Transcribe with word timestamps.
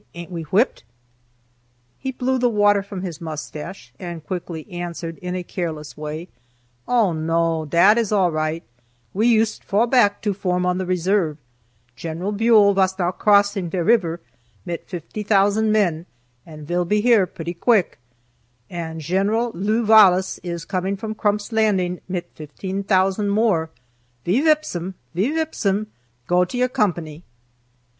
Ain't 0.15 0.31
we 0.31 0.41
whipped?" 0.41 0.83
He 1.99 2.11
blew 2.11 2.39
the 2.39 2.49
water 2.49 2.81
from 2.81 3.03
his 3.03 3.21
mustache, 3.21 3.93
and 3.99 4.25
quickly 4.25 4.67
answered 4.71 5.19
in 5.19 5.35
a 5.35 5.43
careless 5.43 5.95
way: 5.95 6.27
"Oh, 6.87 7.13
no; 7.13 7.65
dat 7.69 7.99
is 7.99 8.11
all 8.11 8.31
ride. 8.31 8.63
We 9.13 9.27
yoost 9.27 9.63
fall 9.63 9.85
back 9.85 10.19
to 10.23 10.33
form 10.33 10.65
on 10.65 10.79
the 10.79 10.87
reserve. 10.87 11.37
Sheneral 11.95 12.31
Buell 12.35 12.73
vas 12.73 12.97
now 12.97 13.11
crossing 13.11 13.69
der 13.69 13.83
river 13.83 14.19
mit 14.65 14.89
50,000 14.89 15.71
men, 15.71 16.07
and 16.47 16.65
vill 16.67 16.83
be 16.83 16.99
here 16.99 17.27
pooty 17.27 17.53
quick; 17.53 17.99
and 18.71 19.01
Sheneral 19.01 19.51
Lew 19.53 19.85
Vallace 19.85 20.39
is 20.41 20.65
coming 20.65 20.97
from 20.97 21.13
Crump's 21.13 21.51
Landing 21.51 22.01
mit 22.09 22.31
15,000 22.33 23.29
more. 23.29 23.69
Ve 24.25 24.41
vips 24.41 24.75
'em; 24.75 24.95
ve 25.13 25.31
vips 25.31 25.63
'em. 25.63 25.91
Go 26.25 26.43
to 26.43 26.57
your 26.57 26.69
gompany." 26.69 27.21